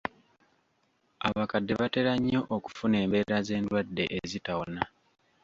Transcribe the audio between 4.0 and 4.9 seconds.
ezitawona.